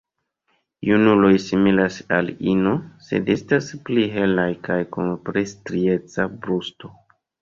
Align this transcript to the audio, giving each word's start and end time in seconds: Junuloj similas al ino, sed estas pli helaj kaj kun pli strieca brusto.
Junuloj 0.87 1.33
similas 1.47 1.99
al 2.17 2.31
ino, 2.53 2.73
sed 3.09 3.29
estas 3.35 3.69
pli 3.91 4.07
helaj 4.17 4.49
kaj 4.69 4.81
kun 4.97 5.13
pli 5.29 5.45
strieca 5.53 6.27
brusto. 6.41 6.91